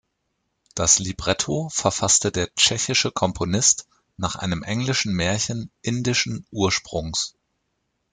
Das 0.73 0.97
Libretto 0.97 1.69
verfasste 1.69 2.31
der 2.31 2.51
tschechische 2.55 3.11
Komponist 3.11 3.87
nach 4.17 4.33
einem 4.35 4.63
englischen 4.63 5.13
Märchen 5.13 5.69
indischen 5.83 6.47
Ursprungs. 6.51 7.35